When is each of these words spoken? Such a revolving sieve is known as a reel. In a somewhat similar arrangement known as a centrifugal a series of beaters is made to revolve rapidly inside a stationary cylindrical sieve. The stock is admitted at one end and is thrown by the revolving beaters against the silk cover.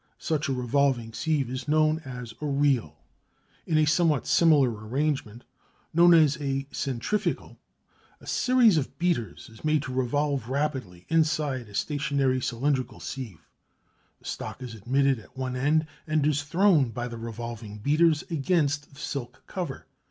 Such 0.17 0.49
a 0.49 0.53
revolving 0.53 1.13
sieve 1.13 1.47
is 1.51 1.67
known 1.67 1.99
as 1.99 2.33
a 2.41 2.47
reel. 2.47 2.97
In 3.67 3.77
a 3.77 3.85
somewhat 3.85 4.25
similar 4.25 4.71
arrangement 4.71 5.43
known 5.93 6.15
as 6.15 6.41
a 6.41 6.65
centrifugal 6.71 7.59
a 8.19 8.25
series 8.25 8.77
of 8.79 8.97
beaters 8.97 9.47
is 9.53 9.63
made 9.63 9.83
to 9.83 9.93
revolve 9.93 10.49
rapidly 10.49 11.05
inside 11.09 11.69
a 11.69 11.75
stationary 11.75 12.41
cylindrical 12.41 12.99
sieve. 12.99 13.47
The 14.17 14.25
stock 14.25 14.63
is 14.63 14.73
admitted 14.73 15.19
at 15.19 15.37
one 15.37 15.55
end 15.55 15.85
and 16.07 16.25
is 16.25 16.41
thrown 16.41 16.89
by 16.89 17.07
the 17.07 17.17
revolving 17.19 17.77
beaters 17.77 18.23
against 18.31 18.95
the 18.95 18.99
silk 18.99 19.43
cover. 19.45 19.85